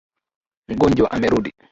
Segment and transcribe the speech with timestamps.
[0.67, 1.51] Mjonjwa amerudi.